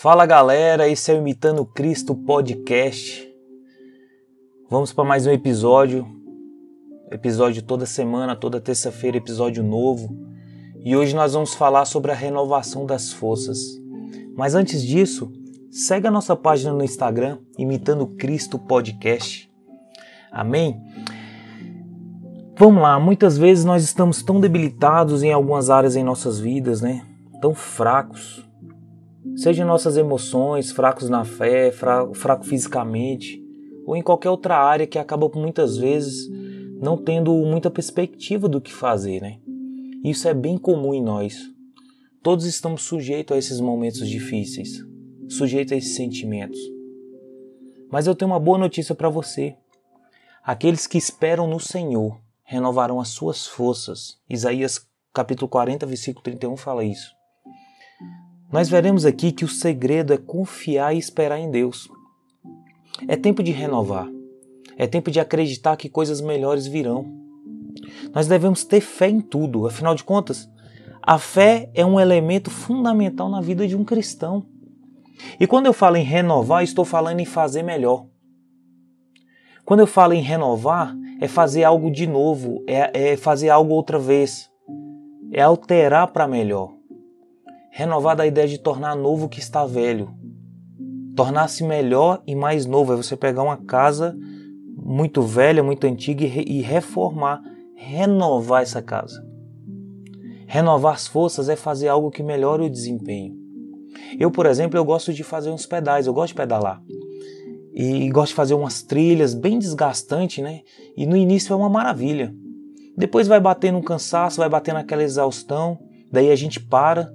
[0.00, 3.28] Fala galera, esse é o Imitando Cristo Podcast.
[4.70, 6.06] Vamos para mais um episódio.
[7.10, 10.16] Episódio toda semana, toda terça-feira, episódio novo.
[10.84, 13.58] E hoje nós vamos falar sobre a renovação das forças.
[14.36, 15.32] Mas antes disso,
[15.68, 19.50] segue a nossa página no Instagram, Imitando Cristo Podcast.
[20.30, 20.80] Amém?
[22.56, 27.04] Vamos lá, muitas vezes nós estamos tão debilitados em algumas áreas em nossas vidas, né?
[27.40, 28.47] Tão fracos
[29.36, 33.42] Seja nossas emoções, fracos na fé, fraco, fraco fisicamente,
[33.84, 36.28] ou em qualquer outra área que acaba muitas vezes
[36.80, 39.38] não tendo muita perspectiva do que fazer, né?
[40.04, 41.50] Isso é bem comum em nós.
[42.22, 44.84] Todos estamos sujeitos a esses momentos difíceis,
[45.28, 46.58] sujeitos a esses sentimentos.
[47.90, 49.56] Mas eu tenho uma boa notícia para você.
[50.42, 54.18] Aqueles que esperam no Senhor renovarão as suas forças.
[54.28, 57.17] Isaías capítulo 40, versículo 31 fala isso.
[58.50, 61.86] Nós veremos aqui que o segredo é confiar e esperar em Deus.
[63.06, 64.08] É tempo de renovar.
[64.76, 67.04] É tempo de acreditar que coisas melhores virão.
[68.14, 70.48] Nós devemos ter fé em tudo, afinal de contas,
[71.02, 74.46] a fé é um elemento fundamental na vida de um cristão.
[75.38, 78.06] E quando eu falo em renovar, estou falando em fazer melhor.
[79.64, 83.98] Quando eu falo em renovar, é fazer algo de novo, é, é fazer algo outra
[83.98, 84.48] vez,
[85.32, 86.77] é alterar para melhor
[87.70, 90.14] renovar da ideia de tornar novo o que está velho.
[91.14, 92.92] Tornar-se melhor e mais novo.
[92.92, 94.16] É você pegar uma casa
[94.76, 97.42] muito velha, muito antiga e reformar,
[97.76, 99.24] renovar essa casa.
[100.46, 103.36] Renovar as forças é fazer algo que melhore o desempenho.
[104.18, 106.82] Eu, por exemplo, eu gosto de fazer uns pedais, eu gosto de pedalar.
[107.74, 110.62] E gosto de fazer umas trilhas bem desgastantes, né?
[110.96, 112.34] E no início é uma maravilha.
[112.96, 115.78] Depois vai batendo um cansaço, vai batendo aquela exaustão,
[116.10, 117.12] daí a gente para,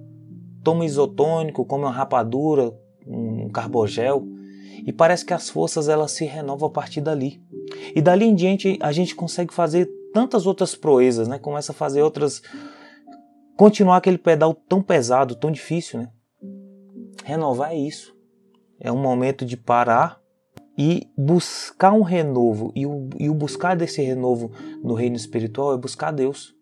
[0.64, 2.74] toma isotônico, come uma rapadura,
[3.06, 4.26] um carbogel,
[4.86, 7.42] e parece que as forças elas se renovam a partir dali.
[7.96, 11.38] E dali em diante a gente consegue fazer tantas outras proezas, né?
[11.38, 12.42] Começa a fazer outras
[13.56, 16.10] continuar aquele pedal tão pesado, tão difícil, né?
[17.24, 18.16] Renovar é isso.
[18.80, 20.20] É um momento de parar
[20.78, 22.72] e buscar um renovo.
[22.76, 24.52] E o, e o buscar desse renovo
[24.84, 26.54] no reino espiritual é buscar Deus.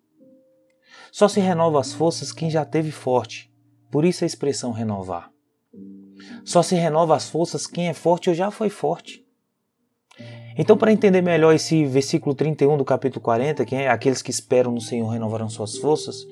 [1.11, 3.50] Só se renova as forças quem já teve forte
[3.91, 5.29] por isso a expressão renovar.
[6.43, 9.23] Só se renova as forças quem é forte ou já foi forte.
[10.57, 14.71] Então, para entender melhor esse versículo 31 do capítulo 40, que é aqueles que esperam
[14.71, 16.27] no Senhor renovarão suas forças,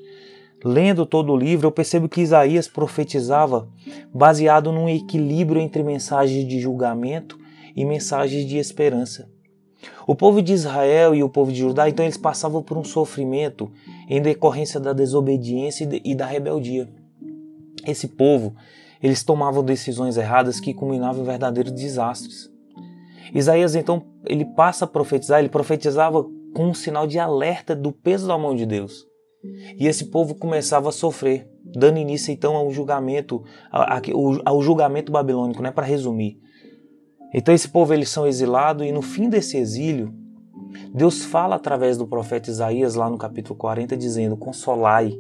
[0.64, 3.68] lendo todo o livro, eu percebo que Isaías profetizava
[4.14, 7.40] baseado num equilíbrio entre mensagens de julgamento
[7.76, 9.30] e mensagens de esperança.
[10.06, 13.72] O povo de Israel e o povo de Judá, então, eles passavam por um sofrimento
[14.10, 16.90] em decorrência da desobediência e da rebeldia.
[17.86, 18.56] Esse povo,
[19.02, 22.50] eles tomavam decisões erradas que culminavam em verdadeiros desastres.
[23.34, 26.24] Isaías então, ele passa a profetizar, ele profetizava
[26.56, 29.06] com um sinal de alerta do peso da mão de Deus.
[29.78, 33.44] E esse povo começava a sofrer, dando início então ao julgamento,
[34.44, 36.38] ao julgamento babilônico, né, para resumir.
[37.34, 40.14] Então esse povo eles são exilados e no fim desse exílio,
[40.94, 45.18] Deus fala através do profeta Isaías lá no capítulo 40 dizendo: "Consolai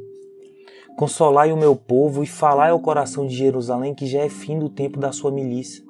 [0.99, 4.67] Consolai o meu povo e falai ao coração de Jerusalém que já é fim do
[4.67, 5.81] tempo da sua milícia,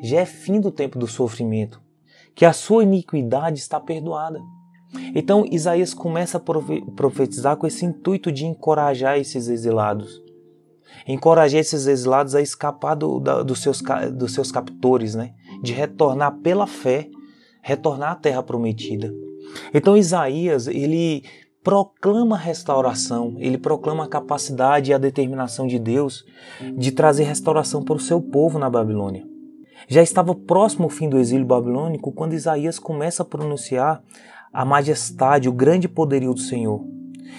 [0.00, 1.82] já é fim do tempo do sofrimento,
[2.32, 4.40] que a sua iniquidade está perdoada.
[5.16, 6.40] Então Isaías começa a
[6.94, 10.22] profetizar com esse intuito de encorajar esses exilados,
[11.08, 13.82] encorajar esses exilados a escapar do, da, dos, seus,
[14.14, 15.34] dos seus captores, né?
[15.60, 17.08] de retornar pela fé,
[17.60, 19.12] retornar à terra prometida.
[19.74, 21.24] Então Isaías ele
[21.66, 26.24] proclama a restauração, ele proclama a capacidade e a determinação de Deus
[26.78, 29.26] de trazer restauração para o seu povo na Babilônia.
[29.88, 34.00] Já estava próximo o fim do exílio babilônico quando Isaías começa a pronunciar
[34.52, 36.86] a majestade, o grande poderio do Senhor.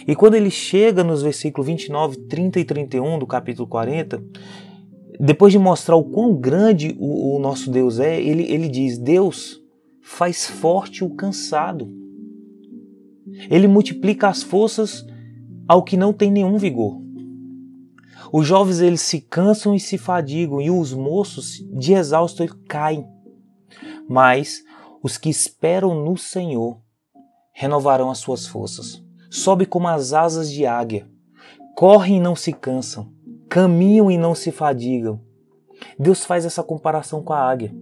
[0.05, 4.21] E quando ele chega nos versículos 29, 30 e 31 do capítulo 40,
[5.21, 9.61] depois de mostrar o quão grande o, o nosso Deus é, ele, ele diz: Deus
[10.01, 12.06] faz forte o cansado
[13.49, 15.05] ele multiplica as forças
[15.67, 17.01] ao que não tem nenhum vigor.
[18.31, 23.07] Os jovens eles se cansam e se fadigam, e os moços de exausto caem.
[24.09, 24.63] Mas
[25.01, 26.81] os que esperam no Senhor
[27.53, 29.03] renovarão as suas forças.
[29.29, 31.07] Sobe como as asas de águia,
[31.75, 33.11] correm e não se cansam,
[33.49, 35.21] caminham e não se fadigam.
[35.99, 37.75] Deus faz essa comparação com a águia.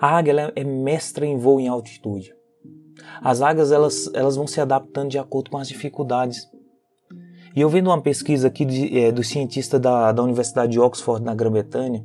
[0.00, 2.34] A águia é mestra em voo em altitude.
[3.20, 6.48] As águias elas, elas vão se adaptando de acordo com as dificuldades.
[7.54, 11.22] E eu vendo uma pesquisa aqui de, é, do cientista da, da Universidade de Oxford,
[11.22, 12.02] na Grã-Bretanha,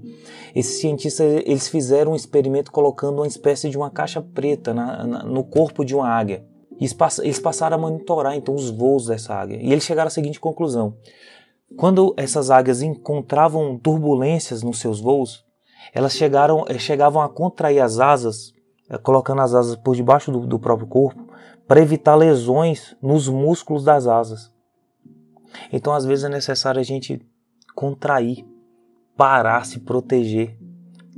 [0.54, 5.24] esses cientistas eles fizeram um experimento colocando uma espécie de uma caixa preta na, na,
[5.24, 6.46] no corpo de uma águia.
[6.80, 6.86] E
[7.24, 9.58] eles passaram a monitorar então os voos dessa águia.
[9.62, 10.96] E eles chegaram à seguinte conclusão:
[11.76, 15.44] quando essas águias encontravam turbulências nos seus voos,
[15.94, 18.54] elas chegaram, eh, chegavam a contrair as asas,
[19.04, 21.28] colocando as asas por debaixo do, do próprio corpo,
[21.68, 24.52] para evitar lesões nos músculos das asas.
[25.72, 27.22] Então, às vezes, é necessário a gente
[27.76, 28.46] contrair,
[29.16, 30.58] parar, se proteger,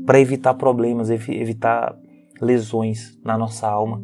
[0.05, 1.95] para evitar problemas, evitar
[2.41, 4.01] lesões na nossa alma.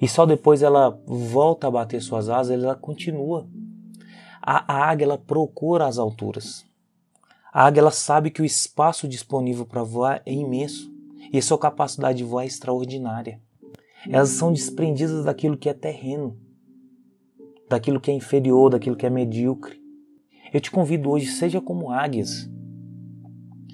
[0.00, 3.48] E só depois ela volta a bater suas asas, ela continua.
[4.40, 6.64] A, a águia ela procura as alturas.
[7.52, 10.92] A águia ela sabe que o espaço disponível para voar é imenso
[11.32, 13.40] e sua capacidade de voar é extraordinária.
[14.08, 16.38] Elas são desprendidas daquilo que é terreno
[17.68, 19.78] daquilo que é inferior, daquilo que é medíocre.
[20.52, 22.48] Eu te convido hoje, seja como águias.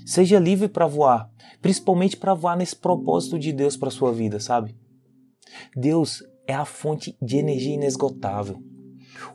[0.04, 1.30] Seja livre para voar,
[1.62, 4.76] principalmente para voar nesse propósito de Deus para sua vida, sabe?
[5.74, 8.62] Deus é a fonte de energia inesgotável.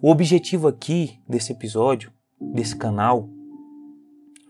[0.01, 2.11] O objetivo aqui desse episódio,
[2.53, 3.29] desse canal,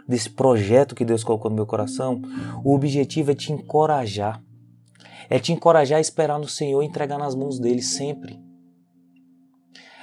[0.10, 2.20] desse projeto que Deus colocou no meu coração,
[2.64, 4.44] o objetivo é te encorajar.
[5.30, 8.42] É te encorajar a esperar no Senhor e entregar nas mãos dele sempre.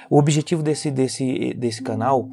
[0.09, 2.29] O objetivo desse, desse, desse canal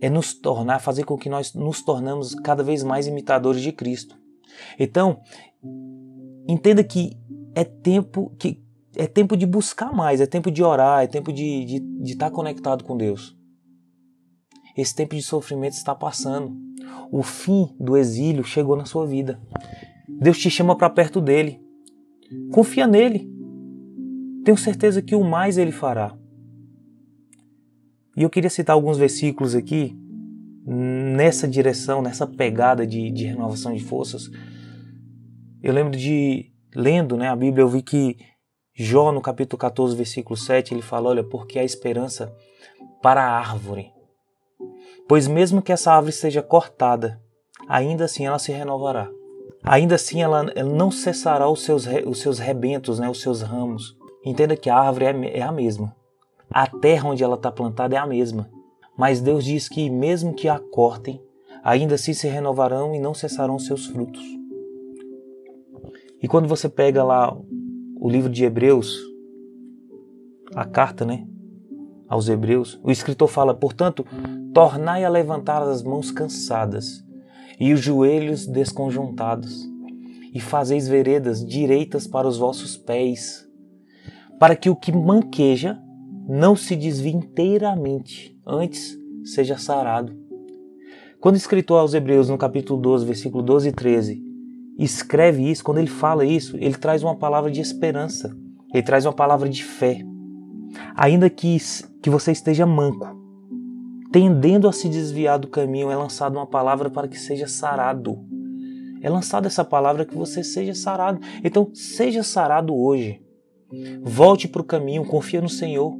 [0.00, 4.16] é nos tornar, fazer com que nós nos tornamos cada vez mais imitadores de Cristo.
[4.78, 5.20] Então,
[6.46, 7.18] entenda que
[7.52, 8.62] é tempo que
[8.96, 12.30] é tempo de buscar mais, é tempo de orar, é tempo de, de, de estar
[12.30, 13.39] conectado com Deus.
[14.80, 16.56] Esse tempo de sofrimento está passando.
[17.12, 19.38] O fim do exílio chegou na sua vida.
[20.08, 21.60] Deus te chama para perto dele.
[22.50, 23.30] Confia nele.
[24.44, 26.16] Tenho certeza que o mais ele fará.
[28.16, 29.94] E eu queria citar alguns versículos aqui
[30.66, 34.30] nessa direção, nessa pegada de, de renovação de forças.
[35.62, 38.16] Eu lembro de, lendo né, a Bíblia, eu vi que
[38.74, 42.34] Jó, no capítulo 14, versículo 7, ele fala: Olha, porque há esperança
[43.02, 43.92] para a árvore.
[45.10, 47.20] Pois mesmo que essa árvore seja cortada,
[47.68, 49.10] ainda assim ela se renovará.
[49.60, 53.96] Ainda assim ela, não cessará os seus, os seus rebentos, né, os seus ramos.
[54.24, 55.96] Entenda que a árvore é, é a mesma.
[56.48, 58.48] A terra onde ela está plantada é a mesma.
[58.96, 61.20] Mas Deus diz que, mesmo que a cortem,
[61.64, 64.22] ainda assim se renovarão e não cessarão seus frutos.
[66.22, 67.36] E quando você pega lá
[68.00, 68.96] o livro de Hebreus,
[70.54, 71.26] a carta, né,
[72.08, 74.06] aos Hebreus, o escritor fala: portanto,
[74.52, 77.04] tornai a levantar as mãos cansadas
[77.58, 79.68] e os joelhos desconjuntados,
[80.32, 83.46] e fazeis veredas direitas para os vossos pés,
[84.38, 85.78] para que o que manqueja
[86.28, 90.16] não se desvie inteiramente, antes seja sarado.
[91.20, 94.22] Quando o escritor aos Hebreus, no capítulo 12, versículo 12 e 13,
[94.78, 98.34] escreve isso, quando ele fala isso, ele traz uma palavra de esperança,
[98.72, 99.98] ele traz uma palavra de fé.
[100.96, 101.58] Ainda que,
[102.00, 103.20] que você esteja manco,
[104.12, 108.18] tendendo a se desviar do caminho, é lançada uma palavra para que seja sarado.
[109.02, 111.20] É lançada essa palavra que você seja sarado.
[111.42, 113.22] Então, seja sarado hoje.
[114.02, 115.96] Volte para o caminho, confia no Senhor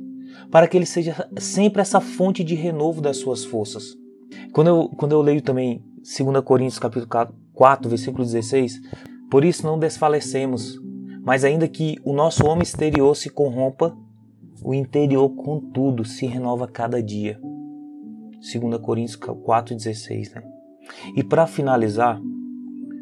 [0.50, 3.96] para que ele seja sempre essa fonte de renovo das suas forças.
[4.52, 7.08] Quando eu, quando eu leio também 2 Coríntios capítulo
[7.54, 8.80] 4, versículo 16,
[9.30, 10.80] por isso não desfalecemos,
[11.22, 13.96] mas ainda que o nosso homem exterior se corrompa,
[14.62, 17.40] o interior, contudo, se renova cada dia.
[18.40, 20.34] 2 Coríntios 4,16.
[20.34, 20.42] Né?
[21.16, 22.20] E para finalizar,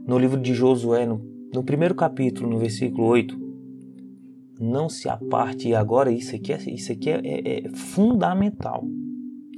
[0.07, 1.21] no livro de Josué, no,
[1.54, 3.49] no primeiro capítulo, no versículo 8,
[4.61, 5.68] não se aparte.
[5.68, 8.85] E agora isso aqui, é, isso aqui é, é, é fundamental.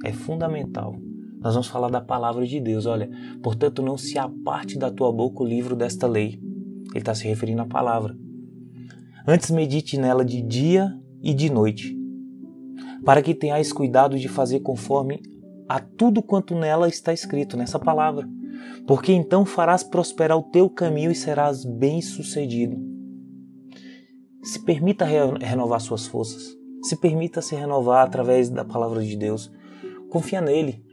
[0.04, 0.96] É fundamental.
[1.40, 2.84] Nós vamos falar da palavra de Deus.
[2.84, 3.10] Olha,
[3.42, 6.38] portanto, não se aparte da tua boca o livro desta lei.
[6.90, 8.16] Ele está se referindo à palavra.
[9.26, 11.96] Antes medite nela de dia e de noite,
[13.04, 15.22] para que tenhais cuidado de fazer conforme
[15.70, 18.28] a tudo quanto nela está escrito, nessa palavra.
[18.88, 22.76] Porque então farás prosperar o teu caminho e serás bem-sucedido.
[24.42, 26.56] Se permita renovar suas forças.
[26.82, 29.48] Se permita se renovar através da palavra de Deus.
[30.10, 30.84] Confia nele.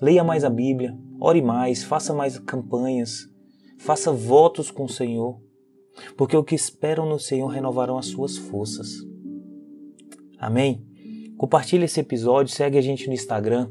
[0.00, 0.98] Leia mais a Bíblia.
[1.20, 1.84] Ore mais.
[1.84, 3.28] Faça mais campanhas.
[3.76, 5.38] Faça votos com o Senhor.
[6.16, 8.88] Porque o que esperam no Senhor renovarão as suas forças.
[10.38, 10.82] Amém?
[11.36, 12.54] Compartilhe esse episódio.
[12.54, 13.70] Segue a gente no Instagram.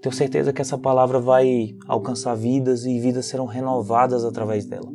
[0.00, 4.90] Tenho certeza que essa palavra vai alcançar vidas e vidas serão renovadas através dela.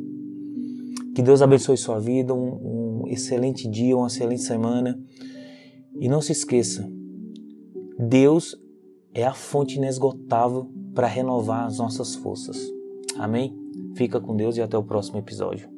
[1.14, 2.32] Que Deus abençoe sua vida.
[2.34, 4.98] Um, excelente dia, uma excelente semana.
[6.00, 6.90] E não se esqueça,
[7.98, 8.56] Deus
[9.14, 12.58] é a fonte inesgotável para renovar as nossas forças.
[13.18, 13.54] Amém?
[13.94, 15.71] Fica com Deus e até o próximo episódio.